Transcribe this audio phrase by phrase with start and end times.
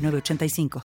[0.00, 0.82] 906985.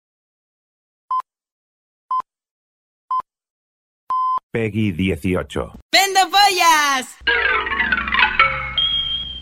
[4.52, 5.79] Peggy 18.
[5.93, 7.07] ¡Vendo pollas!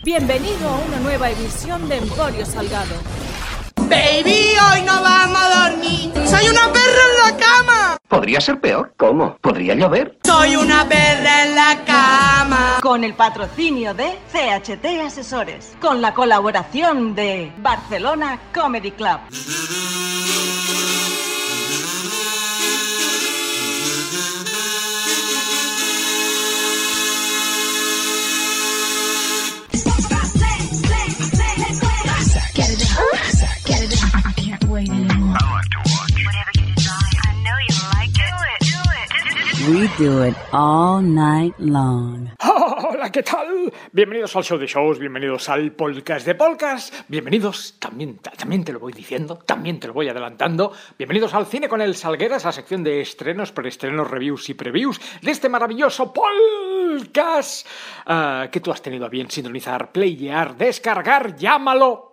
[0.04, 2.94] Bienvenido a una nueva edición de Emporio Salgado.
[3.88, 6.12] Baby, hoy no vamos a dormir.
[6.28, 7.99] Soy una perra en la cama.
[8.10, 8.92] Podría ser peor.
[8.96, 9.36] ¿Cómo?
[9.40, 10.18] ¿Podría llover?
[10.24, 12.78] Soy una perra en la cama.
[12.82, 15.76] Con el patrocinio de CHT Asesores.
[15.80, 19.20] Con la colaboración de Barcelona Comedy Club.
[39.70, 42.28] We do it all night long.
[42.40, 43.72] Hola, ¿qué tal?
[43.92, 48.80] Bienvenidos al show de shows, bienvenidos al podcast de podcast, bienvenidos, también, también te lo
[48.80, 52.82] voy diciendo, también te lo voy adelantando, bienvenidos al Cine con el Salgueras, la sección
[52.82, 57.64] de estrenos, preestrenos, reviews y previews de este maravilloso podcast
[58.06, 62.12] ah, que tú has tenido a bien sintonizar, playear, descargar, llámalo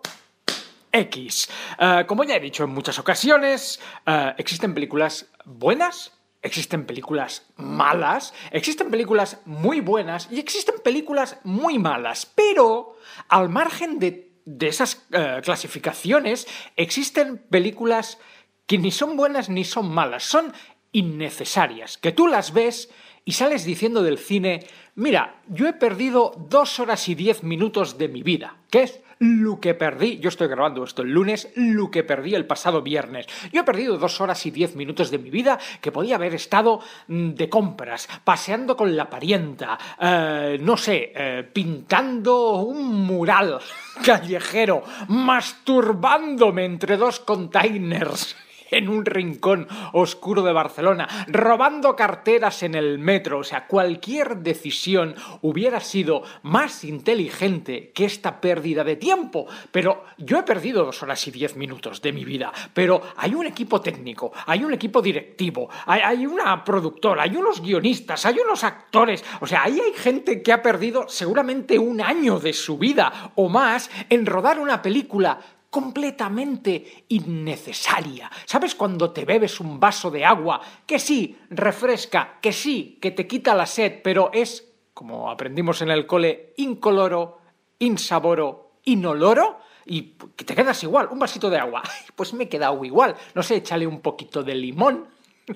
[0.92, 1.50] X.
[1.76, 8.32] Ah, como ya he dicho en muchas ocasiones, ah, existen películas buenas Existen películas malas,
[8.52, 12.96] existen películas muy buenas y existen películas muy malas, pero
[13.28, 14.30] al margen de,
[14.60, 18.18] esas eh, clasificaciones existen películas
[18.66, 20.52] que ni son buenas ni son malas, son
[20.92, 22.88] innecesarias, que tú las ves
[23.28, 28.08] y sales diciendo del cine, mira, yo he perdido dos horas y diez minutos de
[28.08, 32.04] mi vida, ¿qué es lo que perdí, yo estoy grabando esto el lunes, lo que
[32.04, 33.26] perdí el pasado viernes.
[33.52, 36.80] Yo he perdido dos horas y diez minutos de mi vida que podía haber estado
[37.08, 43.58] mm, de compras, paseando con la parienta, eh, no sé, eh, pintando un mural
[44.06, 48.36] callejero, masturbándome entre dos containers
[48.70, 53.38] en un rincón oscuro de Barcelona, robando carteras en el metro.
[53.38, 59.46] O sea, cualquier decisión hubiera sido más inteligente que esta pérdida de tiempo.
[59.70, 62.52] Pero yo he perdido dos horas y diez minutos de mi vida.
[62.74, 68.26] Pero hay un equipo técnico, hay un equipo directivo, hay, una productora, hay unos guionistas,
[68.26, 69.24] hay unos actores.
[69.40, 73.48] O sea, ahí hay gente que ha perdido seguramente un año de su vida o
[73.48, 75.38] más en rodar una película
[75.78, 78.28] completamente innecesaria.
[78.46, 83.28] ¿Sabes cuando te bebes un vaso de agua que sí, refresca, que sí, que te
[83.28, 87.38] quita la sed, pero es, como aprendimos en el cole, incoloro,
[87.78, 89.60] insaboro, inoloro?
[89.86, 90.02] Y
[90.34, 91.84] te quedas igual, un vasito de agua.
[92.16, 93.14] Pues me he quedado igual.
[93.36, 95.06] No sé, échale un poquito de limón,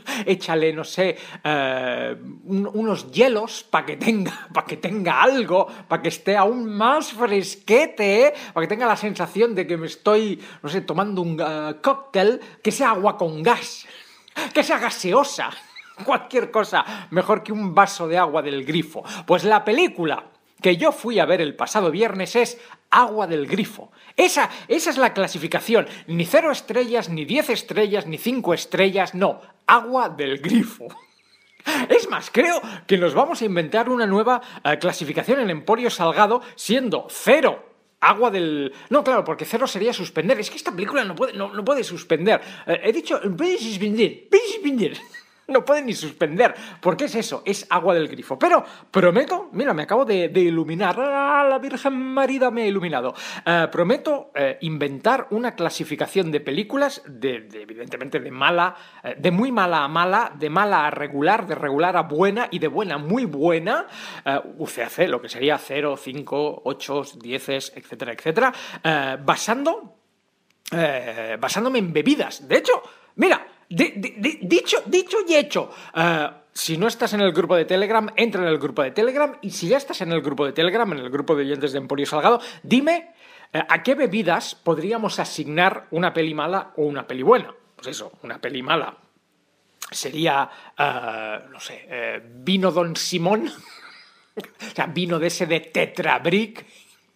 [0.26, 6.36] échale, no sé, eh, unos hielos para que, tenga, que tenga algo, para que esté
[6.36, 11.22] aún más fresquete, para que tenga la sensación de que me estoy, no sé, tomando
[11.22, 13.86] un eh, cóctel que sea agua con gas,
[14.54, 15.50] que sea gaseosa.
[16.04, 19.04] Cualquier cosa mejor que un vaso de agua del grifo.
[19.26, 20.24] Pues la película
[20.60, 22.58] que yo fui a ver el pasado viernes es
[22.92, 23.90] agua del grifo.
[24.16, 25.88] Esa, esa es la clasificación.
[26.06, 29.40] Ni cero estrellas, ni diez estrellas, ni cinco estrellas, no.
[29.66, 30.86] Agua del grifo.
[31.88, 36.42] Es más, creo que nos vamos a inventar una nueva eh, clasificación en Emporio Salgado
[36.56, 38.72] siendo cero agua del...
[38.90, 40.38] No, claro, porque cero sería suspender.
[40.40, 42.40] Es que esta película no puede, no, puede suspender.
[42.66, 44.58] Eh, he dicho, puede suspender, puede
[45.52, 46.54] no puede ni suspender.
[46.80, 47.42] porque es eso?
[47.44, 48.38] Es agua del grifo.
[48.38, 50.96] Pero prometo, mira, me acabo de, iluminar.
[50.98, 53.14] ¡Ah, la Virgen Marida me ha iluminado!
[53.44, 59.52] Eh, prometo eh, inventar una clasificación de películas, de, evidentemente de mala, eh, de muy
[59.52, 62.98] mala a mala, de mala a regular, de regular a buena y de buena a
[62.98, 63.86] muy buena.
[64.58, 68.52] UCAC, lo que sería 0, 5, 8, 10, etcétera, etcétera.
[69.24, 69.96] basando.
[71.38, 72.48] basándome en bebidas.
[72.48, 72.82] De hecho,
[73.16, 75.70] mira, dicho, dicho y hecho.
[75.94, 79.36] Eh, si no estás en el grupo de Telegram, entra en el grupo de Telegram.
[79.42, 81.78] Y si ya estás en el grupo de Telegram, en el grupo de oyentes de
[81.78, 83.14] Emporio Salgado, dime
[83.52, 87.54] eh, a qué bebidas podríamos asignar una peli mala o una peli buena.
[87.76, 88.96] Pues eso, una peli mala
[89.90, 90.48] sería,
[90.78, 93.48] eh, no sé, vino Don Simón.
[94.36, 96.66] o sea, vino de ese de Tetrabric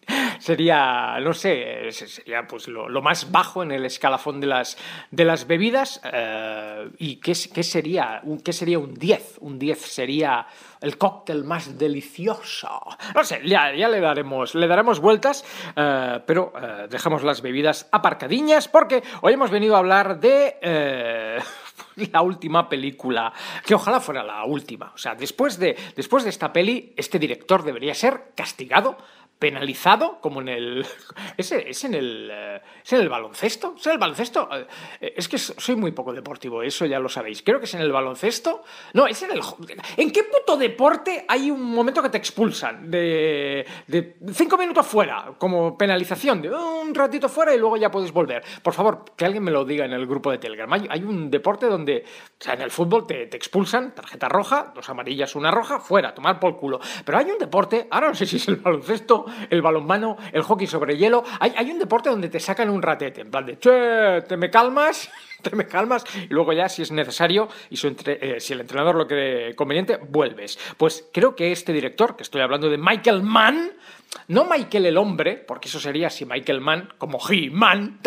[0.39, 4.77] sería, no sé, sería pues lo, más bajo en el escalafón de las,
[5.11, 6.01] de las bebidas.
[6.03, 9.39] Eh, ¿Y qué, qué, sería, qué sería un 10?
[9.41, 10.47] Un 10 sería
[10.81, 12.81] el cóctel más delicioso.
[13.15, 15.43] No sé, ya, ya le, daremos, le daremos vueltas,
[15.75, 21.41] eh, pero eh, dejamos las bebidas aparcadiñas porque hoy hemos venido a hablar de...
[22.11, 23.33] La última película,
[23.65, 24.91] que ojalá fuera la última.
[24.93, 28.97] O sea, después de, después de esta peli, este director debería ser castigado
[29.39, 30.85] penalizado como en el
[31.37, 33.75] es, es en el eh, es en el baloncesto.
[33.77, 37.43] Es en el baloncesto eh, es que soy muy poco deportivo eso ya lo sabéis.
[37.43, 38.63] Creo que es en el baloncesto.
[38.93, 39.41] No es en el
[39.97, 45.33] en qué puto deporte hay un momento que te expulsan de, de cinco minutos fuera
[45.37, 48.43] como penalización de un ratito fuera y luego ya puedes volver.
[48.63, 50.71] Por favor que alguien me lo diga en el grupo de Telegram.
[50.73, 52.03] Hay, un deporte donde
[52.39, 56.13] o sea en el fútbol te, te expulsan tarjeta roja dos amarillas una roja fuera
[56.13, 56.79] tomar por culo.
[57.05, 60.67] Pero hay un deporte ahora no sé si es el baloncesto el balonmano, el hockey
[60.67, 61.23] sobre hielo.
[61.39, 64.49] Hay, hay un deporte donde te sacan un ratete, en plan de, che, te me
[64.49, 65.09] calmas,
[65.41, 69.07] te me calmas, y luego ya, si es necesario, y eh, si el entrenador lo
[69.07, 70.57] cree conveniente, vuelves.
[70.77, 73.71] Pues creo que este director, que estoy hablando de Michael Mann,
[74.29, 77.99] no Michael el hombre, porque eso sería si Michael Mann, como He-Man,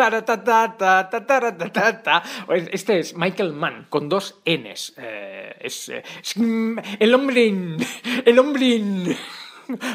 [2.72, 4.94] este es Michael Mann, con dos Ns.
[4.96, 7.76] Eh, es, eh, es, el hombre,
[8.24, 9.16] el hombre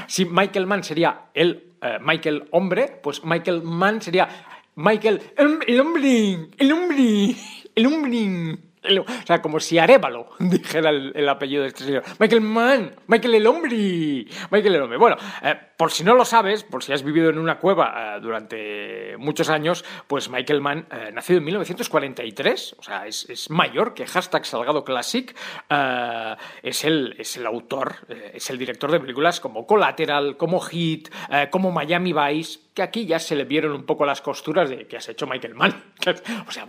[0.07, 4.27] si Michael Mann sería el eh, Michael hombre, pues Michael Mann sería
[4.75, 7.36] Michael el, hombre, el hombre,
[7.75, 8.57] el hombre.
[8.99, 12.03] o sea, como si Arevalo dijera el, apellido de este señor.
[12.19, 14.97] Michael Mann, Michael el hombre, Michael el hombre.
[14.97, 18.19] Bueno, eh, por si no lo sabes, por si has vivido en una cueva eh,
[18.21, 23.93] durante muchos años, pues Michael Mann, eh, nacido en 1943, o sea, es, es mayor
[23.93, 25.35] que hashtag Salgado Classic,
[25.69, 27.95] eh, es, el, es el autor,
[28.33, 31.09] es el director de películas como Collateral, como Hit,
[31.51, 34.98] como Miami Vice, que aquí ya se le vieron un poco las costuras de que
[34.98, 35.94] has hecho Michael Mann.
[36.48, 36.68] o sea,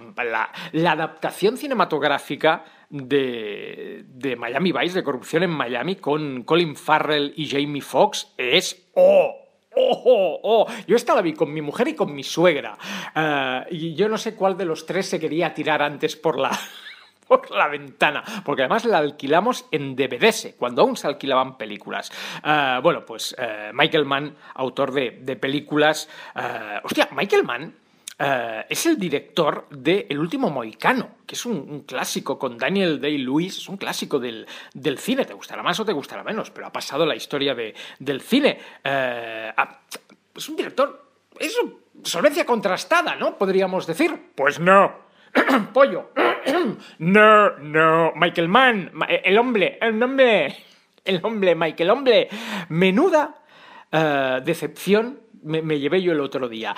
[0.73, 7.49] la, adaptación cinematográfica de, de, Miami Vice, de corrupción en Miami, con Colin Farrell y
[7.49, 9.43] Jamie Foxx, es ¡oh!
[9.79, 10.67] ¡Oh, oh!
[10.87, 12.79] Yo esta la vi con mi mujer y con mi suegra.
[13.15, 16.57] Uh, y yo no sé cuál de los tres se quería tirar antes por la,
[17.27, 22.11] por la ventana, porque además la alquilamos en DVDs, cuando aún se alquilaban películas.
[22.45, 26.09] Uh, bueno, pues uh, Michael Mann, autor de, de películas...
[26.83, 27.75] hostia, Michael Mann
[28.69, 33.69] es el director de El último Moicano, que es un, clásico con Daniel Day-Lewis, es
[33.69, 37.05] un clásico del, del, cine, te gustará más o te gustará menos, pero ha pasado
[37.05, 38.59] la historia de, del cine.
[40.35, 41.05] Es un director,
[41.39, 41.59] es
[42.05, 43.37] solvencia contrastada, ¿no?
[43.37, 44.31] Podríamos decir.
[44.35, 45.06] Pues no.
[45.73, 46.11] Pollo.
[46.99, 48.13] no, no.
[48.15, 48.93] Michael Mann,
[49.25, 50.57] el hombre, el hombre,
[51.05, 52.29] el hombre, Michael, hombre.
[52.69, 53.35] Menuda
[53.93, 56.75] uh, decepción me, llevé yo el otro día.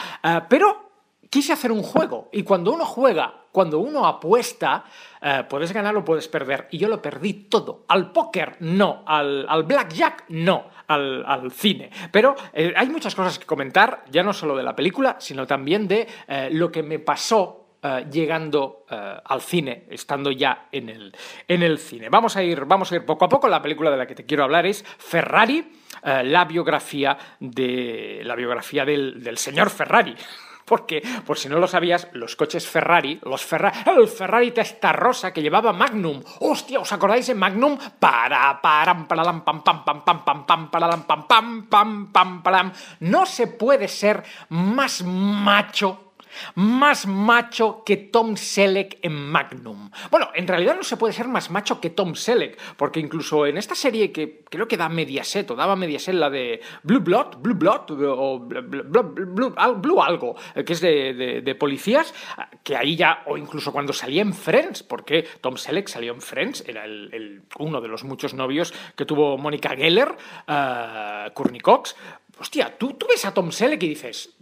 [0.48, 0.88] pero
[1.30, 4.84] quise hacer un juego y cuando uno juega, cuando uno apuesta,
[5.20, 6.68] eh, puedes ganar o puedes perder.
[6.70, 7.84] Y yo lo perdí todo.
[7.88, 9.02] Al póker, no.
[9.06, 10.66] Al, al blackjack, no.
[10.86, 11.90] Al, al cine.
[12.12, 15.88] Pero eh, hay muchas cosas que comentar, ya no solo de la película, sino también
[15.88, 21.14] de eh, lo que me pasó Uh, llegando uh, al cine, estando ya en el,
[21.46, 22.08] en el cine.
[22.08, 23.46] Vamos a, ir, vamos a ir poco a poco.
[23.46, 28.34] La película de la que te quiero hablar es Ferrari, uh, la biografía, de, la
[28.34, 30.16] biografía del, del señor Ferrari
[30.68, 35.40] porque, por si no lo sabías, los coches Ferrari, los Ferrari, el Ferrari Testarossa que
[35.40, 36.22] llevaba Magnum.
[36.40, 37.78] Hostia, ¿os acordáis de Magnum?
[37.98, 42.72] Para, para, para, pam, pam, pam, pam, pam, pam, para, pam, pam, pam, pam, pam.
[43.00, 46.07] No se puede ser más macho
[46.54, 49.90] más macho que Tom Selleck en Magnum.
[50.10, 53.58] Bueno, en realidad no se puede ser más macho que Tom Selleck, porque incluso en
[53.58, 57.54] esta serie que creo que da Mediaset, o daba Mediaset la de Blue Blood, Blue
[57.54, 62.14] Blood, o Blue, algo, que es de, policías,
[62.62, 66.64] que ahí ya, o incluso cuando salía en Friends, porque Tom Selleck salió en Friends,
[66.66, 70.16] era el, uno de los muchos novios que tuvo Mónica Geller,
[70.48, 71.96] uh, Courtney Cox.
[72.40, 74.36] Hostia, tú, tú ves a Tom Selleck y dices,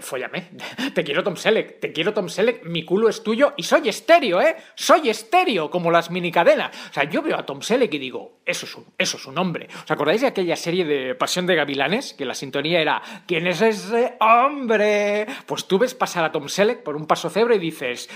[0.00, 0.50] Fóllame.
[0.94, 4.40] Te quiero Tom Selleck, te quiero Tom Selleck, mi culo es tuyo y soy estéreo,
[4.40, 4.56] ¿eh?
[4.74, 6.76] Soy estéreo, como las minicadenas.
[6.90, 9.38] O sea, yo veo a Tom Selleck y digo, eso es un, eso es un
[9.38, 9.68] hombre.
[9.84, 12.14] ¿Os acordáis de aquella serie de Pasión de Gavilanes?
[12.14, 15.26] Que la sintonía era, ¿quién es ese hombre?
[15.46, 18.08] Pues tú ves pasar a Tom Selleck por un paso cebra y dices,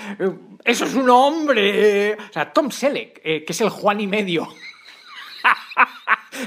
[0.65, 2.15] eso es un hombre.
[2.15, 4.49] O sea, Tom Selleck, eh, que es el Juan y medio.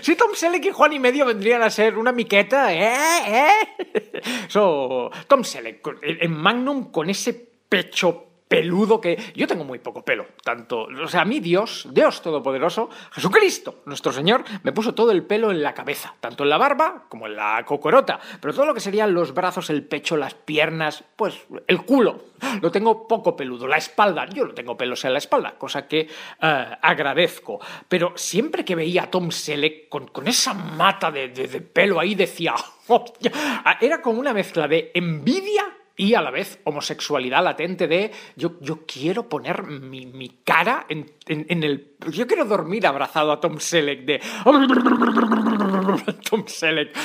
[0.02, 2.94] Si Tom Selleck y Juan y medio vendrían a ser una miqueta, ¿eh?
[3.28, 4.22] ¿Eh?
[4.48, 7.34] So, Tom Selleck en Magnum con ese
[7.68, 12.22] pecho peludo que yo tengo muy poco pelo, tanto, o sea, a mí Dios, Dios
[12.22, 16.58] todopoderoso, Jesucristo, nuestro Señor, me puso todo el pelo en la cabeza, tanto en la
[16.58, 20.34] barba como en la cocorota, pero todo lo que serían los brazos, el pecho, las
[20.34, 22.26] piernas, pues el culo,
[22.62, 26.02] lo tengo poco peludo, la espalda, yo no tengo pelos en la espalda, cosa que
[26.02, 31.62] eh, agradezco, pero siempre que veía a Tom Selleck con, con esa mata de, de,
[31.62, 32.54] pelo ahí decía,
[32.88, 33.32] hostia,
[33.80, 38.86] era como una mezcla de envidia y a la vez homosexualidad latente de yo, yo
[38.86, 41.96] quiero poner mi, mi cara en, en, en, el...
[42.12, 44.22] Yo quiero dormir abrazado a Tom Selleck de...
[46.30, 46.96] Tom Selleck.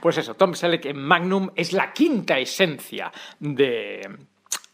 [0.00, 4.00] Pues eso, Tom Selleck en Magnum es la quinta esencia de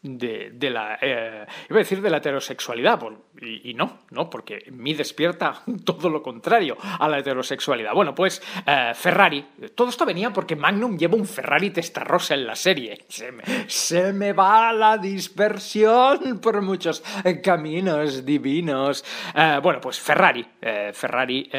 [0.02, 3.00] de, de la, eh, iba a decir de la heterosexualidad,
[3.40, 7.94] y, no, no, porque en despierta todo lo contrario a la heterosexualidad.
[7.94, 12.56] Bueno, pues eh, Ferrari, todo esto venía porque Magnum lleva un Ferrari testarrosa en la
[12.56, 13.04] serie.
[13.08, 17.02] Se me, se me va la dispersión por muchos
[17.42, 19.04] caminos divinos.
[19.34, 20.46] Eh, bueno, pues Ferrari,
[20.92, 21.50] Ferrari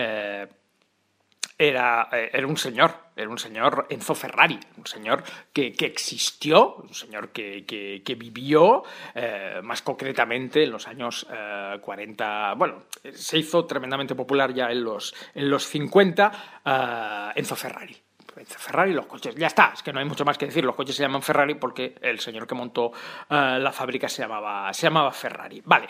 [1.57, 6.93] era, era un señor, era un señor Enzo Ferrari, un señor que, que existió, un
[6.93, 8.83] señor que, que, vivió
[9.15, 12.83] eh, más concretamente en los años eh, 40, bueno,
[13.13, 16.31] se hizo tremendamente popular ya en los, en los 50,
[16.65, 17.95] eh, Enzo Ferrari.
[18.35, 20.75] Enzo Ferrari, los coches, ya está, es que no hay mucho más que decir, los
[20.75, 22.91] coches se llaman Ferrari porque el señor que montó
[23.29, 25.61] eh, la fábrica se llamaba, se llamaba Ferrari.
[25.63, 25.87] Vale,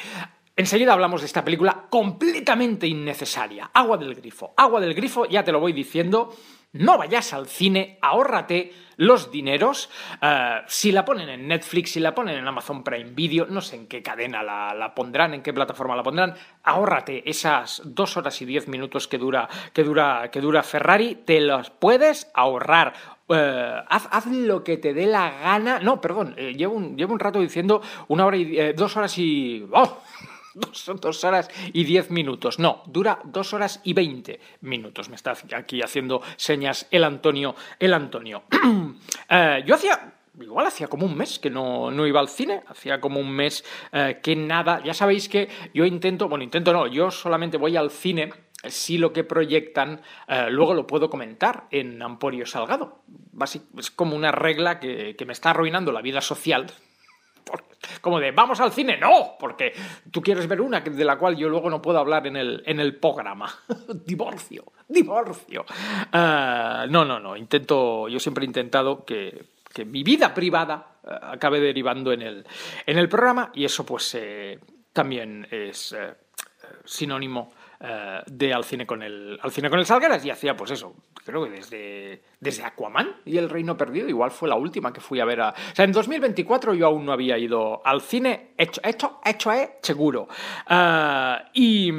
[0.55, 3.71] Enseguida hablamos de esta película completamente innecesaria.
[3.73, 4.53] Agua del grifo.
[4.55, 6.31] Agua del grifo, ya te lo voy diciendo.
[6.73, 9.89] No vayas al cine, ahórrate los dineros.
[10.21, 13.77] Uh, si la ponen en Netflix, si la ponen en Amazon Prime Video, no sé
[13.77, 18.45] en qué cadena la, pondrán, en qué plataforma la pondrán, ahórrate esas dos horas y
[18.45, 22.93] diez minutos que dura, que dura, que dura Ferrari, te los puedes ahorrar.
[23.27, 25.79] Uh, haz, lo que te dé la gana.
[25.79, 29.17] No, perdón, eh, llevo, un, llevo un rato diciendo una hora y eh, dos horas
[29.17, 29.65] y.
[29.71, 29.99] ¡Oh!
[30.63, 32.59] Dos, dos, horas y diez minutos.
[32.59, 35.09] No, dura dos horas y veinte minutos.
[35.09, 37.55] Me está aquí haciendo señas el Antonio.
[37.79, 38.43] El Antonio.
[39.29, 40.13] eh, yo hacía.
[40.39, 43.63] Igual hacía como un mes que no, no iba al cine, hacía como un mes
[43.91, 44.81] eh, que nada.
[44.83, 48.31] Ya sabéis que yo intento, bueno, intento no, yo solamente voy al cine
[48.67, 53.03] si lo que proyectan eh, luego lo puedo comentar en Amporio Salgado.
[53.77, 56.65] Es como una regla que, que me está arruinando la vida social
[58.01, 59.73] como de, vamos al cine, no, porque
[60.11, 62.79] tú quieres ver una de la cual yo luego no puedo hablar en el, en
[62.79, 63.53] el programa.
[64.05, 65.65] divorcio, divorcio.
[66.13, 71.33] Uh, no, no, no, intento, yo siempre he intentado que, que mi vida privada uh,
[71.33, 72.45] acabe derivando en el,
[72.85, 74.59] en el programa y eso pues eh,
[74.91, 76.13] también es eh,
[76.85, 77.51] sinónimo
[77.83, 80.95] uh, de al cine con el al cine con el Salgueras y hacía pues eso
[81.25, 85.19] creo que desde desde Aquaman y el Reino Perdido igual fue la última que fui
[85.19, 88.81] a ver a o sea en 2024 yo aún no había ido al cine hecho
[88.83, 90.27] hecho hecho eh, seguro.
[90.69, 91.91] Uh, y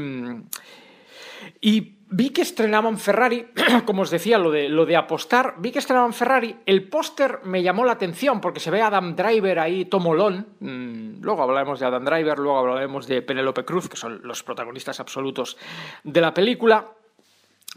[1.61, 3.49] y vi que estrenaban Ferrari,
[3.87, 7.63] como os decía, lo de, lo de apostar, vi que estrenaban Ferrari, el póster me
[7.63, 11.87] llamó la atención porque se ve a Adam Driver ahí tomolón, mm, luego hablaremos de
[11.87, 15.57] Adam Driver, luego hablaremos de Penelope Cruz, que son los protagonistas absolutos
[16.03, 16.87] de la película.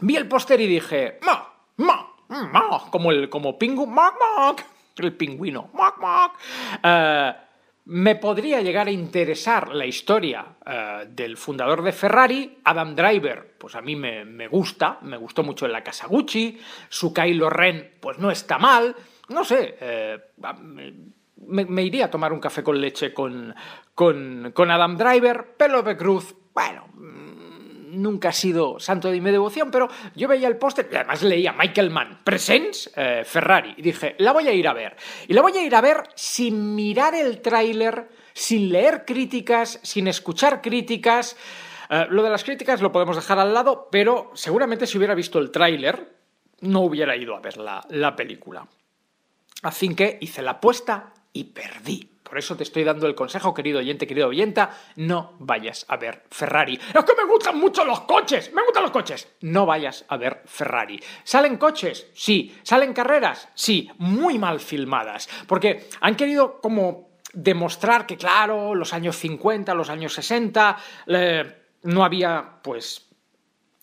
[0.00, 4.54] Vi el póster y dije, ma, ma, ma, como el como pingu, ma, ma,
[4.96, 6.32] el pingüino, ma, ma.
[6.84, 7.47] Uh,
[7.88, 13.74] me podría llegar a interesar la historia uh, del fundador de Ferrari, Adam Driver, pues
[13.76, 18.18] a mí me, gusta, me gustó mucho en la casa Gucci, su Kylo Ren, pues
[18.18, 18.94] no está mal,
[19.30, 20.18] no sé, eh,
[21.46, 23.54] me, iría a tomar un café con leche con,
[23.94, 26.88] con, con Adam Driver, Pelope Cruz, bueno,
[27.88, 31.52] nunca ha sido santo de mi devoción, pero yo veía el póster y además leía
[31.52, 34.96] Michael Mann, Presents eh, Ferrari, y dije, la voy a ir a ver.
[35.26, 40.08] Y la voy a ir a ver sin mirar el tráiler, sin leer críticas, sin
[40.08, 41.36] escuchar críticas.
[41.90, 45.38] Eh, lo de las críticas lo podemos dejar al lado, pero seguramente si hubiera visto
[45.38, 46.16] el tráiler,
[46.60, 48.66] no hubiera ido a ver la, la película.
[49.62, 52.17] Así que hice la apuesta y perdí.
[52.28, 56.24] Por eso te estoy dando el consejo, querido oyente, querido oyenta, no vayas a ver
[56.30, 56.74] Ferrari.
[56.74, 59.28] Es que me gustan mucho los coches, me gustan los coches.
[59.40, 61.00] No vayas a ver Ferrari.
[61.24, 62.08] ¿Salen coches?
[62.14, 62.56] Sí.
[62.62, 63.48] ¿Salen carreras?
[63.54, 63.90] Sí.
[63.98, 65.28] Muy mal filmadas.
[65.46, 72.04] Porque han querido como demostrar que, claro, los años 50, los años 60, eh, no
[72.04, 73.07] había, pues,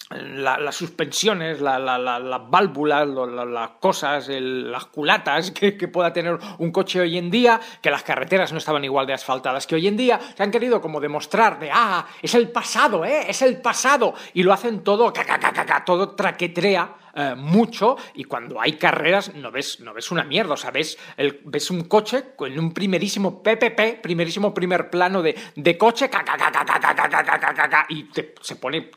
[0.09, 7.31] las suspensiones, las válvulas, las cosas, las culatas que, pueda tener un coche hoy en
[7.31, 10.51] día, que las carreteras no estaban igual de asfaltadas que hoy en día, se han
[10.51, 13.25] querido como demostrar de, ah, es el pasado, ¿eh?
[13.27, 14.13] Es el pasado.
[14.33, 16.95] Y lo hacen todo, caca, caca, caca, todo traquetrea.
[17.37, 20.97] Mucho y cuando hay carreras no ves, no ves una mierda, o sea, ves,
[21.45, 26.65] ves un coche con un primerísimo PPP, primerísimo primer plano de, de coche, caca, caca,
[26.65, 28.91] caca, y te, se pone,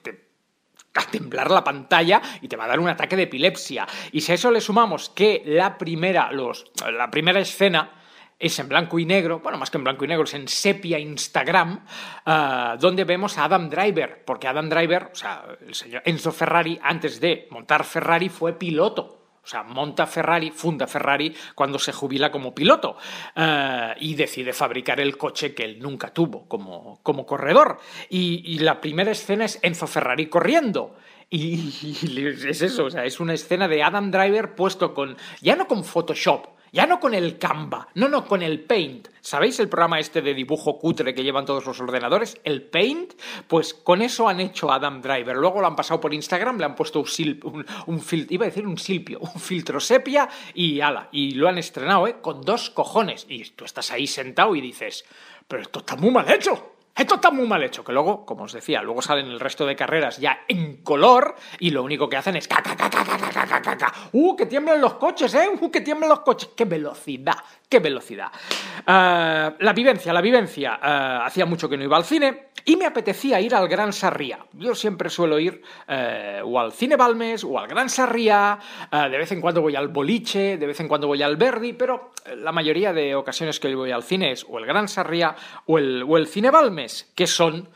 [1.00, 3.86] a temblar la pantalla y te va a dar un ataque de epilepsia.
[4.12, 7.92] Y si a eso le sumamos que la primera, los, la primera escena
[8.38, 10.98] es en blanco y negro, bueno, más que en blanco y negro, es en sepia
[10.98, 11.84] Instagram,
[12.26, 16.78] ah, donde vemos a Adam Driver, porque Adam Driver, o sea, el señor Enzo Ferrari,
[16.82, 19.17] antes de montar Ferrari, fue piloto.
[19.48, 22.98] O sea, monta Ferrari, funda Ferrari cuando se jubila como piloto
[23.34, 27.78] eh, y decide fabricar el coche que él nunca tuvo como, como corredor.
[28.10, 30.96] Y, la primera escena es Enzo Ferrari corriendo.
[31.30, 35.56] Y, y es eso, o sea, es una escena de Adam Driver puesto con, ya
[35.56, 39.08] no con Photoshop, ya no con el Canva, no, no, con el Paint.
[39.20, 42.40] ¿Sabéis el programa este de dibujo cutre que llevan todos los ordenadores?
[42.44, 43.12] El Paint.
[43.46, 45.36] Pues con eso han hecho Adam Driver.
[45.36, 47.06] Luego lo han pasado por Instagram, le han puesto un,
[47.44, 51.08] un, un fil- iba a decir un silpio, un filtro sepia y ala.
[51.12, 52.16] Y lo han estrenado, ¿eh?
[52.22, 53.26] Con dos cojones.
[53.28, 55.04] Y tú estás ahí sentado y dices,
[55.46, 56.72] pero esto está muy mal hecho.
[56.98, 59.76] Esto está muy mal hecho, que luego, como os decía, luego salen el resto de
[59.76, 62.48] carreras ya en color y lo único que hacen es
[64.10, 65.48] ¡Uh, que tiemblan los coches, eh!
[65.60, 66.50] ¡Uh, que tiemblan los coches!
[66.56, 67.36] ¡Qué velocidad!
[67.68, 68.32] ¡Qué velocidad!
[68.86, 70.78] Ah, la vivencia, la vivencia.
[70.80, 74.38] Ah, hacía mucho que no iba al cine y me apetecía ir al Gran Sarriá.
[74.54, 78.58] Yo siempre suelo ir eh, o al Cine Balmes o al Gran Sarriá,
[78.90, 82.12] de vez en cuando voy al boliche, de vez en cuando voy al Verdi, pero
[82.24, 85.78] eh, la mayoría de ocasiones que voy al cine es o el Gran Sarriá o
[85.78, 87.68] el, o el Cine Balmes, que son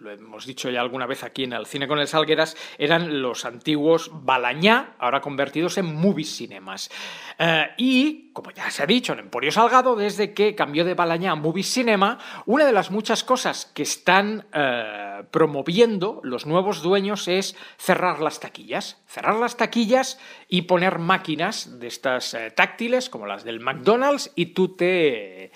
[0.00, 3.44] lo hemos dicho ya alguna vez aquí en el cine con el Salgueras, eran los
[3.44, 6.90] antiguos Balañá, ahora convertidos en Movie Cinemas.
[7.38, 11.32] Eh, y, como ya se ha dicho en Emporio Salgado, desde que cambió de Balañá
[11.32, 17.28] a Movie Cinema, una de las muchas cosas que están eh, promoviendo los nuevos dueños
[17.28, 19.02] es cerrar las taquillas.
[19.06, 24.46] Cerrar las taquillas y poner máquinas de estas eh, táctiles, como las del McDonald's, y
[24.46, 25.52] tú te...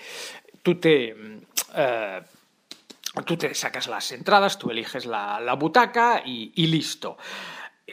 [0.61, 1.41] Tú te mm,
[3.23, 7.17] Tú te sacas las entradas, tú eliges la, la butaca y, listo.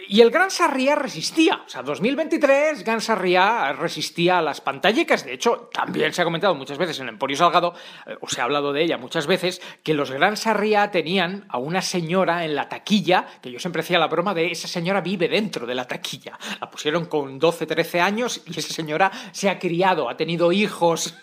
[0.08, 1.62] Y el Gran Sarriá resistía.
[1.66, 5.24] O sea, 2023, Gran Sarriá resistía a las pantallicas.
[5.24, 7.74] De hecho, también se ha comentado muchas veces en Emporio Salgado,
[8.06, 11.58] eh, o se ha hablado de ella muchas veces, que los Gran Sarriá tenían a
[11.58, 15.28] una señora en la taquilla, que yo siempre hacía la broma de esa señora vive
[15.28, 16.38] dentro de la taquilla.
[16.60, 21.14] La pusieron con 12, 13 años y esa señora se ha criado, ha tenido hijos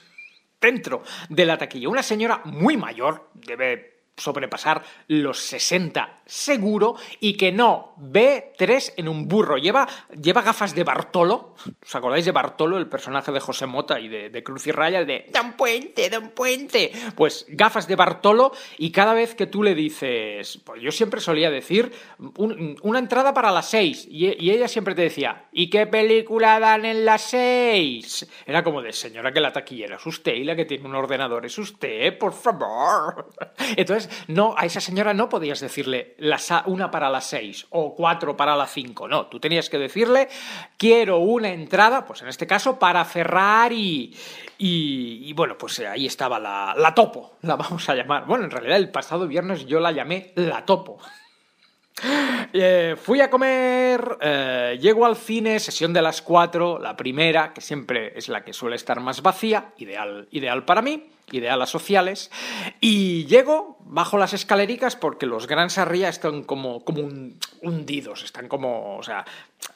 [0.60, 1.90] dentro de la taquilla.
[1.90, 9.08] Una señora muy mayor, debe sobrepasar los 60 seguro y que no ve tres en
[9.08, 9.58] un burro.
[9.58, 9.88] Lleva,
[10.22, 11.56] lleva gafas de Bartolo.
[11.84, 15.04] ¿Os acordáis de Bartolo, el personaje de José Mota y de, Cruz y Raya?
[15.04, 16.92] De Don Puente, Don Puente.
[17.16, 21.50] Pues gafas de Bartolo y cada vez que tú le dices, pues yo siempre solía
[21.50, 21.92] decir
[22.38, 26.60] un- una entrada para las seis y, y ella siempre te decía, ¿y qué película
[26.60, 28.28] dan en las seis?
[28.46, 31.46] Era como de, señora, que la taquillera es usted y la que tiene un ordenador
[31.46, 33.30] es usted, por favor.
[33.76, 38.36] Entonces, no, a esa señora no podías decirle las una para las seis o cuatro
[38.36, 40.30] para las cinco, no, tú tenías que decirle,
[40.78, 44.16] quiero una entrada, pues en este caso, para Ferrari.
[44.58, 48.26] Y, y bueno, pues ahí estaba la, la topo, la vamos a llamar.
[48.26, 51.00] Bueno, en realidad el pasado viernes yo la llamé la topo.
[52.54, 57.62] Eh, fui a comer, eh, llego al cine, sesión de las 4, la primera, que
[57.62, 62.32] siempre es la que suele estar más vacía, ideal, ideal para mí, ideal a sociales,
[62.80, 68.48] y llego, bajo las escalericas porque los Gran Sarria están como, como un- hundidos, están
[68.48, 69.26] como, o sea,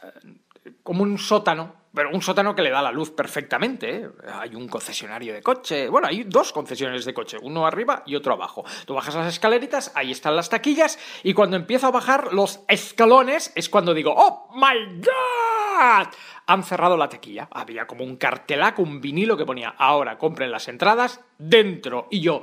[0.03, 3.95] eh, como un sótano, pero un sótano que le da la luz perfectamente.
[3.95, 4.09] ¿eh?
[4.33, 8.33] Hay un concesionario de coche, bueno, hay dos concesionarios de coche, uno arriba y otro
[8.33, 8.63] abajo.
[8.85, 13.51] Tú bajas las escaleritas, ahí están las taquillas, y cuando empiezo a bajar los escalones
[13.55, 16.07] es cuando digo, ¡Oh, my God!
[16.45, 17.47] Han cerrado la taquilla.
[17.51, 22.07] Había como un cartelaco, un vinilo que ponía, ahora compren las entradas dentro.
[22.11, 22.41] Y yo,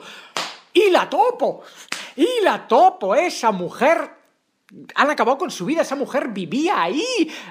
[0.72, 1.62] ¡y la topo!
[2.16, 3.14] ¡Y la topo!
[3.14, 4.19] Esa mujer
[4.94, 7.04] han acabado con su vida, esa mujer vivía ahí.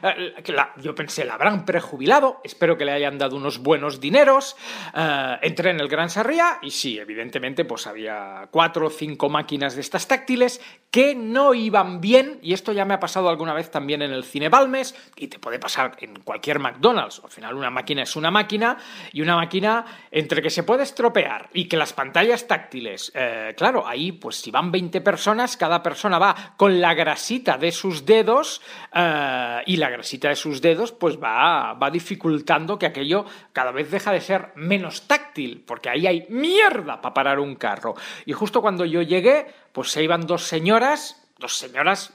[0.03, 0.33] Eh,
[0.81, 4.55] yo pensé, la habrán prejubilado, espero que le hayan dado unos buenos dineros.
[4.95, 9.75] Eh, entré en el Gran Sarriá y sí, evidentemente, pues había cuatro o cinco máquinas
[9.75, 13.69] de estas táctiles que no iban bien, y esto ya me ha pasado alguna vez
[13.69, 17.21] también en el Cine Balmes, y te puede pasar en cualquier McDonald's.
[17.23, 18.77] Al final, una máquina es una máquina,
[19.11, 23.87] y una máquina entre que se puede estropear y que las pantallas táctiles, eh, claro,
[23.87, 28.61] ahí, pues si van 20 personas, cada persona va con la grasita de sus dedos
[28.93, 33.89] eh, y la grasita de sus dedos pues va, va dificultando que aquello cada vez
[33.89, 37.95] deja de ser menos táctil, porque ahí hay mierda para parar un carro.
[38.27, 42.13] Y justo cuando yo llegué, pues se iban dos señoras, dos señoras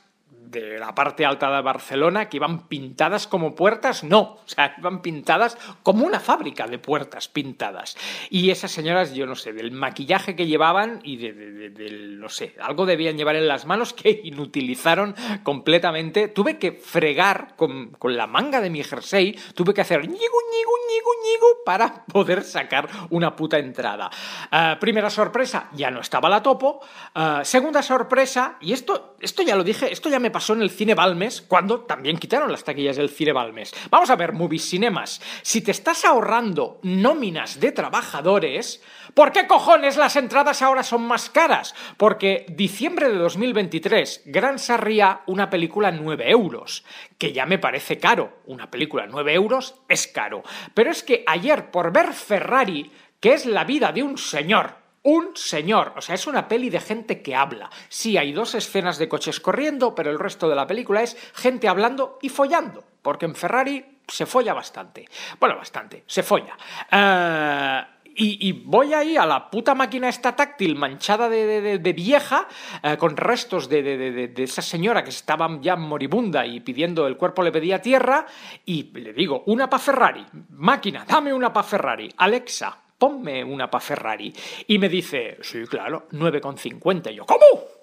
[0.61, 5.03] de la parte alta de Barcelona que iban pintadas como puertas, no, o sea, iban
[5.03, 7.97] pintadas como una fábrica de puertas pintadas.
[8.31, 12.87] Y esas señoras, yo no sé, del maquillaje que llevaban y de, no sé, algo
[12.87, 16.29] debían llevar en las manos que inutilizaron completamente.
[16.29, 20.75] Tuve que fregar con, con la manga de mi jersey, tuve que hacer ñigu, ñigu,
[20.89, 24.11] ñigu, ñigu para poder sacar una puta entrada.
[24.51, 26.81] Ah, primera sorpresa, ya no estaba la topo.
[27.15, 30.71] Ah, segunda sorpresa, y esto, esto ya lo dije, esto ya me pasó en el
[30.71, 33.73] cine Balmes cuando también quitaron las taquillas del cine Balmes.
[33.91, 35.21] Vamos a ver, Movies Cinemas.
[35.43, 38.83] Si te estás ahorrando nóminas de trabajadores,
[39.15, 41.75] ¿por qué cojones las entradas ahora son más caras?
[41.97, 46.85] Porque diciembre de 2023, Gran Sarria, una película 9 euros,
[47.19, 48.39] que ya me parece caro.
[48.47, 50.43] Una película 9 euros es caro.
[50.75, 55.37] Pero es que ayer, por ver Ferrari, que es la vida de un señor, un
[55.37, 55.93] señor.
[55.97, 57.71] O sea, es una peli de gente que habla.
[57.89, 61.69] Sí, hay dos escenas de coches corriendo, pero el resto de la película es gente
[61.69, 62.83] hablando y follando.
[63.03, 65.07] Porque en Ferrari se folla bastante.
[65.39, 66.57] Bueno, bastante, se folla.
[66.91, 67.83] Eh,
[68.17, 72.47] y, voy ahí a la puta máquina esta táctil manchada de, vieja,
[72.83, 77.51] eh, con restos de, esa señora que estaba ya moribunda y pidiendo, el cuerpo le
[77.51, 78.25] pedía tierra,
[78.65, 83.81] y le digo, una pa' Ferrari, máquina, dame una pa' Ferrari, Alexa, ponme una pa'
[83.81, 84.33] Ferrari.
[84.67, 87.13] Y me dice, sí, claro, 9,50.
[87.13, 87.75] Y yo, ¿cómo?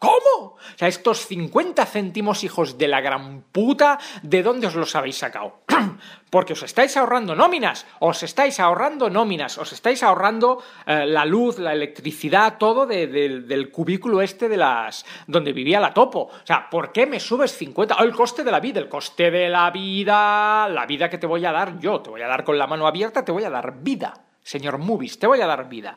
[0.00, 0.54] ¿Cómo?
[0.54, 5.18] O sea, estos 50 céntimos, hijos de la gran puta, ¿de dónde os los habéis
[5.18, 5.58] sacado?
[6.30, 11.58] Porque os estáis ahorrando nóminas, os estáis ahorrando nóminas, os estáis ahorrando eh, la luz,
[11.58, 15.04] la electricidad, todo del cubículo este de las.
[15.26, 16.30] donde vivía la topo.
[16.32, 17.96] O sea, ¿por qué me subes 50?
[18.00, 21.26] Oh, el coste de la vida, el coste de la vida, la vida que te
[21.26, 23.50] voy a dar yo, te voy a dar con la mano abierta, te voy a
[23.50, 25.96] dar vida señor Movies, te voy a dar vida.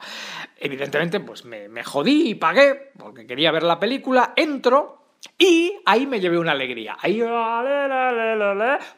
[0.58, 5.04] Evidentemente, pues me, jodí y pagué, porque quería ver la película, entro
[5.38, 6.98] y ahí me llevé una alegría.
[7.00, 7.24] Ahí,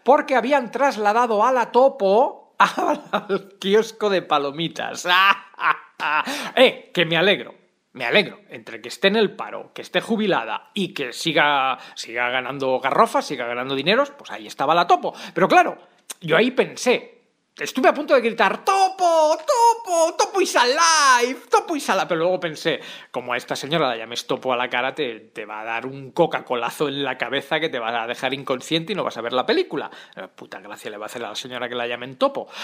[0.04, 5.08] porque habían trasladado a la topo al kiosco de palomitas.
[6.56, 6.92] ¡Eh!
[6.94, 7.66] Que me alegro.
[7.96, 12.30] Me alegro, entre que esté en el paro, que esté jubilada y que siga, siga
[12.30, 15.14] ganando garrofas, siga ganando dineros, pues ahí estaba la topo.
[15.34, 15.78] Pero claro,
[16.20, 17.15] yo ahí pensé,
[17.58, 19.38] Estuve a punto de gritar ¡Topo!
[19.38, 20.14] ¡Topo!
[20.18, 21.40] ¡Topo is alive!
[21.50, 22.06] ¡Topo is alive!
[22.10, 25.62] Pero luego pensé, como a esta señora la llames Topo a la cara, te, va
[25.62, 29.06] a dar un Coca-Colazo en la cabeza que te va a dejar inconsciente y no
[29.06, 29.90] vas a ver la película.
[30.18, 32.48] Eh, puta gracia le va a hacer a la señora que la llamen Topo.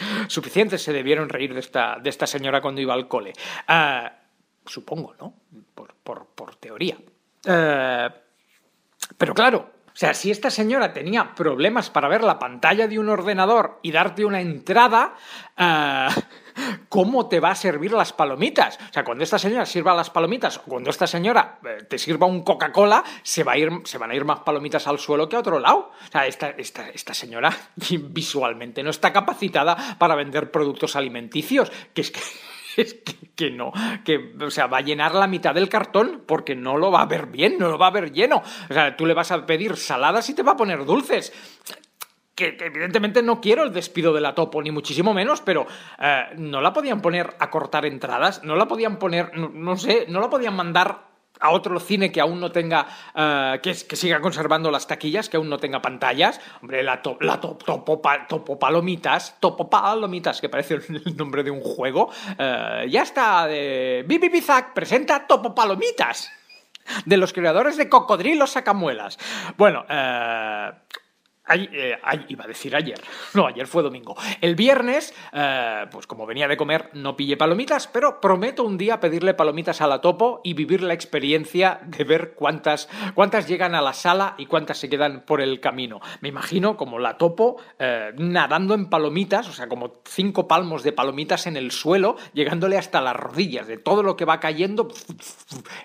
[0.00, 3.32] Uh, suficiente se debieron reír de esta, de esta señora cuando iba al cole.
[3.66, 4.12] Ah,
[4.64, 5.34] supongo, ¿no?
[5.74, 6.96] Por, por, teoría.
[7.44, 8.08] Eh,
[9.18, 13.80] pero claro, sea, si esta señora tenía problemas para ver la pantalla de un ordenador
[13.82, 15.14] y darte una entrada,
[15.58, 16.08] eh,
[16.88, 18.78] ¿cómo te va a servir las palomitas?
[18.88, 22.26] O sea, cuando esta señora sirva las palomitas o cuando esta señora eh, te sirva
[22.26, 25.36] un Coca-Cola, se, va a ir, se van a ir más palomitas al suelo que
[25.36, 25.90] a otro lado.
[26.08, 27.54] O sea, esta, esta, esta señora
[28.08, 32.20] visualmente no está capacitada para vender productos alimenticios, que es que
[32.76, 33.02] es
[33.34, 33.72] que, no,
[34.04, 37.06] que, o sea, va a llenar la mitad del cartón porque no lo va a
[37.06, 38.42] ver bien, no lo va a ver lleno.
[38.68, 41.32] O sea, tú le vas a pedir saladas y te va a poner dulces
[42.40, 45.66] que evidentemente no quiero el despido de la topo, ni muchísimo menos, pero
[45.98, 50.20] eh, no la podían poner a cortar entradas, no la podían poner, no, sé, no
[50.20, 51.09] la podían mandar
[51.40, 55.36] a otro cine que aún no tenga, eh, que, que, siga conservando las taquillas, que
[55.36, 56.40] aún no tenga pantallas.
[56.60, 62.86] Hombre, la, la topo, palomitas, topo palomitas, que parece el nombre de un juego, eh,
[62.88, 63.46] ya está.
[63.46, 64.04] De...
[64.06, 66.30] Bibi Bizak presenta topo palomitas.
[67.04, 69.16] De los creadores de Cocodrilos Sacamuelas.
[69.56, 70.72] Bueno, eh,
[71.54, 73.00] eh, iba a decir ayer,
[73.34, 74.16] no, ayer fue domingo.
[74.40, 79.00] El viernes, eh, pues como venía de comer, no pillé palomitas, pero prometo un día
[79.00, 83.82] pedirle palomitas a la topo y vivir la experiencia de ver cuántas, cuántas llegan a
[83.82, 86.00] la sala y cuántas se quedan por el camino.
[86.20, 90.92] Me imagino como la topo eh, nadando en palomitas, o sea, como cinco palmos de
[90.92, 94.88] palomitas en el suelo, llegándole hasta las rodillas, de todo lo que va cayendo.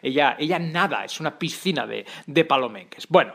[0.01, 3.07] Ella, ella nada, es una piscina de, de palomeques.
[3.09, 3.33] Bueno,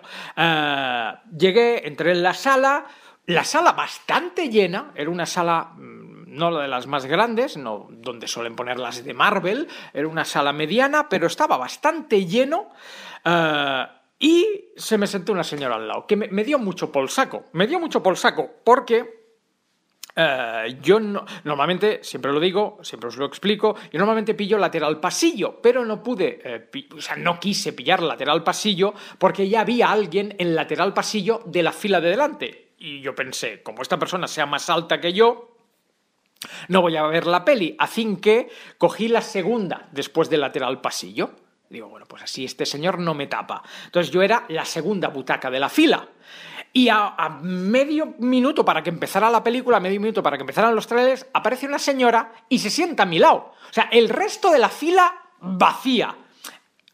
[1.36, 2.86] llegué, entré en la sala,
[3.26, 8.28] la sala bastante llena, era una sala mm, no de las más grandes, no donde
[8.28, 12.70] suelen poner las de Marvel, era una sala mediana, pero estaba bastante lleno.
[13.24, 13.86] Eh,
[14.22, 17.46] y se me sentó una señora al lado, que me, dio mucho por saco.
[17.52, 19.19] Me dio mucho por saco, porque
[20.16, 24.98] Eh, yo no- normalmente, siempre lo digo, siempre os lo explico, yo normalmente pillo lateral
[25.00, 29.90] pasillo, pero no pude, eh, o sea, no quise pillar lateral pasillo porque ya había
[29.90, 32.72] alguien en lateral pasillo de la fila de delante.
[32.78, 35.56] Y yo pensé, como esta persona sea más alta que yo,
[36.68, 37.76] no voy a ver la peli.
[37.78, 41.30] Así que cogí la segunda después del lateral pasillo.
[41.68, 43.62] Digo, bueno, pues así este señor no me tapa.
[43.84, 46.08] Entonces yo era la segunda butaca de la fila.
[46.72, 50.74] Y a, medio minuto para que empezara la película, a medio minuto para que empezaran
[50.74, 53.52] los trailers, aparece una señora y se sienta a mi lado.
[53.68, 56.16] O sea, el resto de la fila vacía.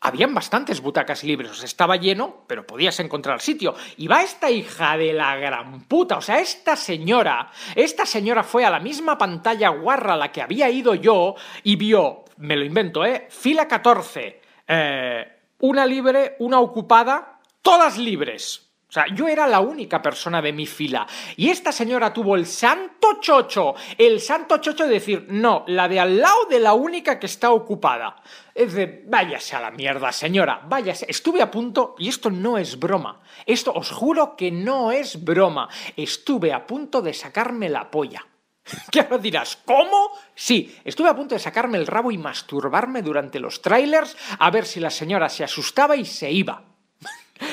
[0.00, 3.74] Habían bastantes butacas libres, o sea, estaba lleno, pero podías encontrar sitio.
[3.96, 8.64] Y va esta hija de la gran puta, o sea, esta señora, esta señora fue
[8.64, 11.34] a la misma pantalla guarra a la que había ido yo
[11.64, 13.26] y vio, me lo invento, ¿eh?
[13.30, 18.65] Fila 14, eh, una libre, una ocupada, todas libres.
[19.14, 21.06] Yo era la única persona de mi fila.
[21.37, 26.00] Y esta señora tuvo el santo chocho, el santo chocho de decir, no, la de
[26.00, 28.16] al lado de la única que está ocupada.
[28.54, 31.06] Es de, váyase a la mierda, señora, váyase.
[31.09, 35.68] Estuve a punto, y esto no es broma, esto os juro que no es broma,
[35.96, 38.26] estuve a punto de sacarme la polla.
[38.90, 40.11] Que ahora dirás, ¿cómo?
[40.35, 44.66] Sí, estuve a punto de sacarme el rabo y masturbarme durante los trailers a ver
[44.66, 46.75] si la señora se asustaba y se iba.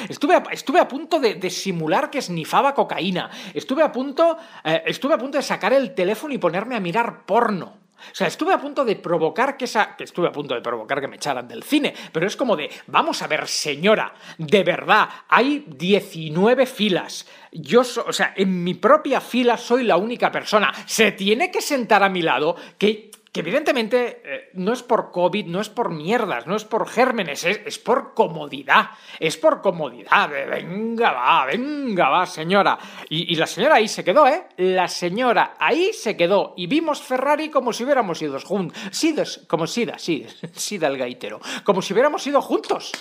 [0.10, 3.30] Estuve a, estuve a punto de, de simular que snifaba cocaína.
[3.54, 4.38] Estuve a punto.
[4.64, 7.84] eh, estuve a punto de sacar el teléfono y ponerme a mirar porno.
[8.12, 9.96] O sea, estuve a punto de provocar que esa.
[9.98, 11.94] estuve a punto de provocar que me echaran del cine.
[12.12, 12.70] Pero es como de.
[12.88, 14.14] Vamos a ver, señora.
[14.38, 17.26] De verdad, hay 19 filas.
[17.52, 20.74] Yo, o sea, en mi propia fila soy la única persona.
[20.86, 22.58] Se tiene que sentar a mi lado.
[22.78, 26.88] Que que evidentemente eh, no es por COVID, no es por mierdas, no es por
[26.88, 30.30] gérmenes, es, es por comodidad, es por comodidad.
[30.30, 32.78] venga, va, venga, va, señora.
[33.10, 34.46] Y, y la señora ahí se quedó, ¿eh?
[34.58, 38.78] La señora ahí se quedó y vimos Ferrari como si hubiéramos ido juntos.
[38.92, 42.92] Sidas, como Sida, sí, Sida el gaitero, como si hubiéramos ido juntos.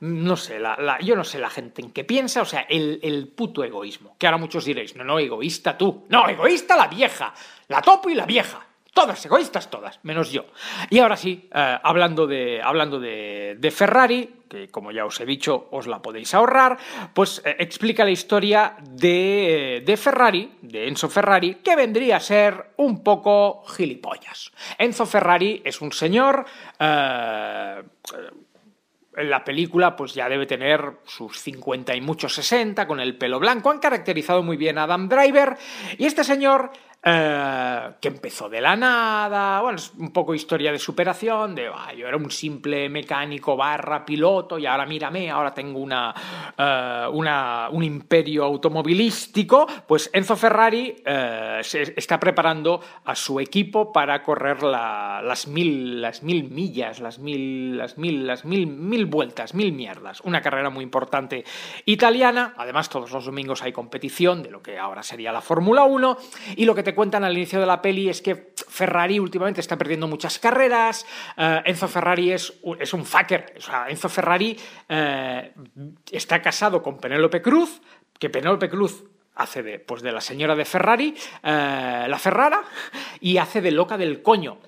[0.00, 2.98] No sé, la, la- yo no sé la gente en qué piensa, o sea, el,
[3.02, 4.16] el puto egoísmo.
[4.18, 6.06] Que ahora muchos diréis, no, no, egoísta tú.
[6.08, 7.32] No, egoísta la vieja.
[7.68, 8.66] La topo y la vieja.
[8.92, 10.46] Todas egoístas, todas, menos yo.
[10.90, 15.68] Y ahora sí, eh, hablando, de, hablando de, Ferrari, que como ya os he dicho,
[15.70, 16.76] os la podéis ahorrar,
[17.14, 22.72] pues eh, explica la historia de, de Ferrari, de Enzo Ferrari, que vendría a ser
[22.78, 24.50] un poco gilipollas.
[24.76, 26.44] Enzo Ferrari es un señor...
[26.78, 27.82] eh,
[29.16, 33.38] en la película pues ya debe tener sus 50 y muchos 60 con el pelo
[33.38, 33.70] blanco.
[33.70, 35.56] Han caracterizado muy bien a Adam Driver
[35.98, 36.70] y este señor
[37.02, 41.92] eh, que empezó de la nada, bueno, es un poco historia de superación, de "Ah,
[41.94, 46.14] yo era un simple mecánico barra piloto y ahora mírame, ahora tengo una,
[46.58, 53.92] eh, una- un imperio automovilístico, pues Enzo Ferrari eh, se está preparando a su equipo
[53.92, 59.06] para correr la- las, mil, las mil millas, las mil, las mil, las mil, mil
[59.06, 60.20] vueltas, mil mierdas.
[60.22, 61.44] Una carrera muy importante
[61.86, 62.54] italiana.
[62.58, 66.18] Además, todos los domingos hay competición de lo que ahora sería la Fórmula 1.
[66.56, 70.06] Y lo que cuentan al inicio de la peli es que Ferrari últimamente está perdiendo
[70.06, 71.06] muchas carreras.
[71.36, 73.54] eh, Enzo Ferrari es, un- es un fucker.
[73.88, 74.56] Enzo Ferrari
[74.88, 75.52] eh,
[76.10, 77.80] está casado con Penélope Cruz,
[78.18, 82.62] que Penélope Cruz hace de, pues de la señora de Ferrari, eh, la Ferrara,
[83.20, 84.58] y hace de loca del coño.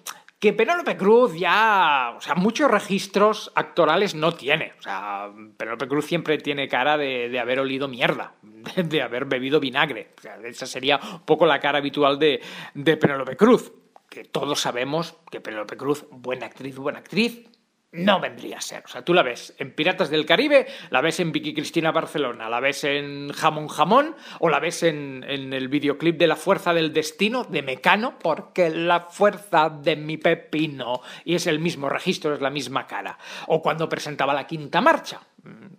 [0.42, 4.72] Que Penélope Cruz ya, o sea, muchos registros actorales no tiene.
[4.76, 8.34] O sea, Penélope Cruz siempre tiene cara de, de haber olido mierda,
[8.76, 10.10] de, haber bebido vinagre.
[10.18, 12.42] O sea, esa sería un poco la cara habitual de,
[12.74, 13.70] de Penélope Cruz.
[14.08, 17.44] Que todos sabemos que Penélope Cruz, buena actriz, buena actriz,
[17.92, 18.82] no vendría a ser.
[18.84, 22.48] O sea, tú la ves en Piratas del Caribe, la ves en Vicky Cristina Barcelona,
[22.48, 26.72] la ves en Jamón Jamón o la ves en, en el videoclip de La Fuerza
[26.72, 31.00] del Destino de Mecano, porque la fuerza de mi pepino.
[31.24, 33.18] Y es el mismo registro, es la misma cara.
[33.46, 35.20] O cuando presentaba la quinta marcha.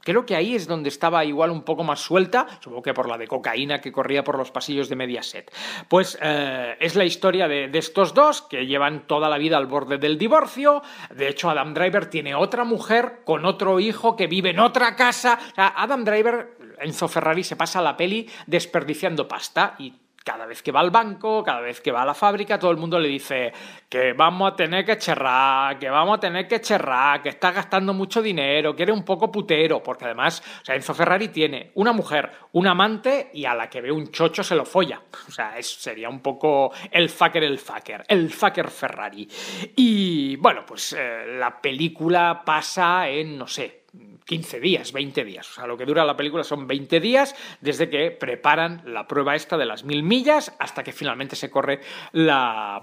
[0.02, 3.18] Creo que ahí es donde estaba igual un poco más suelta, supongo que por la
[3.18, 5.54] de cocaína que corría por los pasillos de Mediaset.
[5.88, 9.98] Pues eh, es la historia de, estos dos que llevan toda la vida al borde
[9.98, 10.82] del divorcio.
[11.16, 15.40] De hecho, Adam Driver tiene otra mujer con otro hijo que vive en otra casa.
[15.56, 19.94] Adam Driver, Enzo Ferrari, se pasa la peli desperdiciando pasta y
[20.24, 22.78] cada vez que va al banco, cada vez que va a la fábrica, todo el
[22.78, 23.52] mundo le dice
[23.90, 27.94] que vamos a tener que cherrar, que vamos a tener que cherrar, que está gastando
[27.94, 31.92] mucho dinero, que eres un poco putero, porque además, o sea, Enzo Ferrari tiene una
[31.92, 35.02] mujer, un amante y a la que ve un chocho se lo folla.
[35.28, 39.28] O sea, es, sería un poco el fucker, el fucker, el fucker Ferrari.
[39.76, 43.83] Y bueno, pues eh, la película pasa en, no sé,
[44.26, 45.50] 15 días, 20 días.
[45.50, 49.36] O sea, lo que dura la película son 20 días desde que preparan la prueba
[49.36, 51.82] esta de las mil millas hasta que finalmente se corre
[52.12, 52.82] la,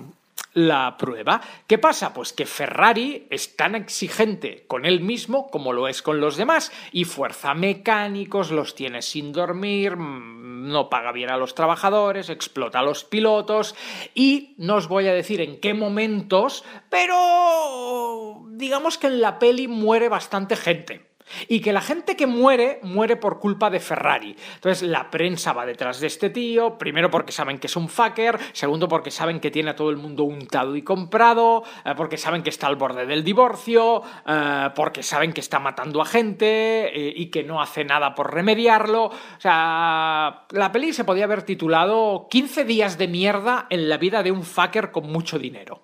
[0.54, 1.40] la prueba.
[1.66, 2.12] ¿Qué pasa?
[2.12, 6.72] Pues que Ferrari es tan exigente con él mismo como lo es con los demás
[6.92, 12.80] y fuerza mecánicos, los tiene sin dormir, mm, no paga bien a los trabajadores, explota
[12.80, 13.74] a los pilotos
[14.14, 19.68] y no os voy a decir en qué momentos, pero digamos que en la peli
[19.68, 21.09] muere bastante gente.
[21.48, 24.36] Y que la gente que muere, muere por culpa de Ferrari.
[24.54, 28.38] Entonces la prensa va detrás de este tío, primero porque saben que es un fucker,
[28.52, 32.42] segundo porque saben que tiene a todo el mundo untado y comprado, eh, porque saben
[32.42, 37.12] que está al borde del divorcio, eh, porque saben que está matando a gente eh,
[37.16, 39.04] y que no hace nada por remediarlo.
[39.06, 44.22] O sea, la peli se podía haber titulado 15 días de mierda en la vida
[44.22, 45.82] de un fucker con mucho dinero.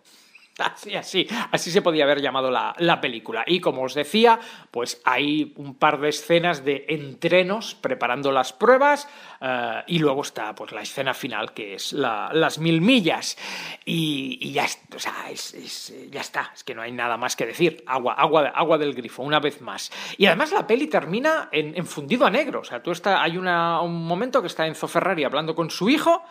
[0.59, 3.45] Así, así, así se podía haber llamado la, película.
[3.47, 4.41] Y como os decía,
[4.71, 9.09] pues hay un par de escenas de entrenos preparando las pruebas
[9.41, 13.37] eh, y luego está pues la escena final que es las mil millas.
[13.85, 17.83] Y, ya, o sea, es, ya está, es que no hay nada más que decir.
[17.87, 19.93] Agua, agua, agua del grifo, una vez más.
[20.17, 22.61] Y además la peli termina en, fundido a negro.
[22.61, 23.47] O sea, tú está, hay un
[24.07, 26.25] momento que está Enzo Ferrari hablando con su hijo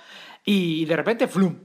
[0.44, 1.56] y de repente, flum,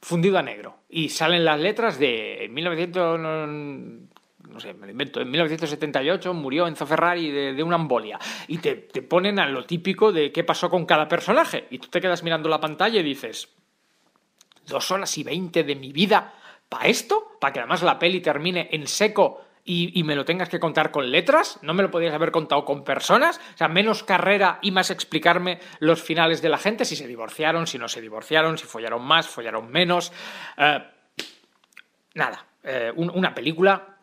[0.00, 0.78] fundido a negro.
[0.88, 7.30] Y salen las letras de 1900, no, sé, me invento, en 1978 murió Enzo Ferrari
[7.30, 8.18] de, una embolia.
[8.46, 11.66] Y te, te, ponen a lo típico de qué pasó con cada personaje.
[11.70, 13.48] Y tú te quedas mirando la pantalla y dices,
[14.66, 16.34] dos horas y veinte de mi vida
[16.68, 20.58] para esto, para que además la peli termine en seco y, me lo tengas que
[20.58, 24.58] contar con letras, no me lo podías haber contado con personas, o sea, menos carrera
[24.62, 28.56] y más explicarme los finales de la gente, si se divorciaron, si no se divorciaron,
[28.56, 30.10] si follaron más, follaron menos.
[30.56, 30.82] Eh,
[32.14, 33.98] nada, eh, una película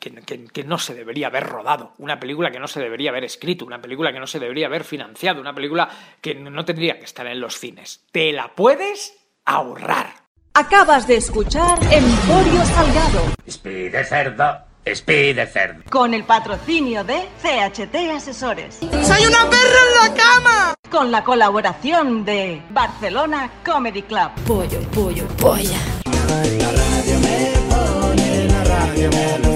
[0.00, 3.80] que, no se debería haber rodado, una película que no se debería haber escrito, una
[3.80, 5.88] película que no se debería haber financiado, una película
[6.20, 8.04] que no tendría que estar en los cines.
[8.10, 10.25] Te la puedes ahorrar.
[10.58, 13.20] Acabas de escuchar Emporio Salgado.
[13.46, 15.82] Speed de cerdo, speed de cerdo.
[15.90, 18.78] Con el patrocinio de CHT Asesores.
[18.80, 20.74] ¡Soy una perra en la cama!
[20.90, 24.30] Con la colaboración de Barcelona Comedy Club.
[24.46, 25.76] Pollo, pollo, polla.
[26.06, 29.55] La radio me pone, la radio me.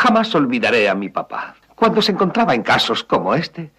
[0.00, 1.54] Jamás olvidaré a mi papá.
[1.74, 3.70] Cuando se encontraba en casos como este,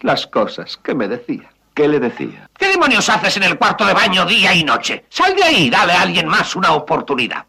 [0.00, 1.52] las cosas que me decía.
[1.72, 2.50] ¿Qué le decía?
[2.58, 5.04] ¿Qué demonios haces en el cuarto de baño día y noche?
[5.08, 7.44] Sal de ahí y dale a alguien más una oportunidad.